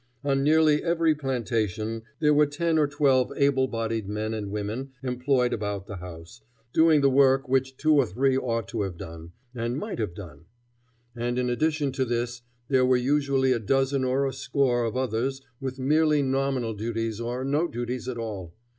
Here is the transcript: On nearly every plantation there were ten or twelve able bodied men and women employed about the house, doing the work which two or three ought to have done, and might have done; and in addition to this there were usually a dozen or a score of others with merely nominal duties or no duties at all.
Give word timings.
On 0.23 0.41
nearly 0.43 0.81
every 0.83 1.13
plantation 1.13 2.01
there 2.19 2.33
were 2.33 2.47
ten 2.47 2.79
or 2.79 2.87
twelve 2.87 3.31
able 3.37 3.67
bodied 3.67 4.09
men 4.09 4.33
and 4.33 4.49
women 4.49 4.93
employed 5.03 5.53
about 5.53 5.85
the 5.85 5.97
house, 5.97 6.41
doing 6.73 7.01
the 7.01 7.09
work 7.11 7.47
which 7.47 7.77
two 7.77 7.93
or 7.93 8.07
three 8.07 8.35
ought 8.35 8.67
to 8.69 8.81
have 8.81 8.97
done, 8.97 9.33
and 9.53 9.77
might 9.77 9.99
have 9.99 10.15
done; 10.15 10.45
and 11.15 11.37
in 11.37 11.51
addition 11.51 11.91
to 11.91 12.03
this 12.03 12.41
there 12.67 12.83
were 12.83 12.97
usually 12.97 13.51
a 13.51 13.59
dozen 13.59 14.03
or 14.03 14.25
a 14.25 14.33
score 14.33 14.85
of 14.85 14.97
others 14.97 15.43
with 15.59 15.77
merely 15.77 16.23
nominal 16.23 16.73
duties 16.73 17.21
or 17.21 17.45
no 17.45 17.67
duties 17.67 18.07
at 18.09 18.17
all. 18.17 18.55